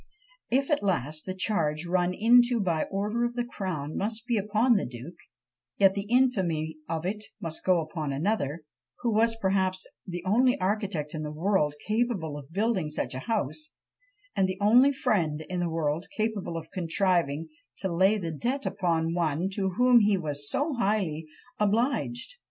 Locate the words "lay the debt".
17.93-18.65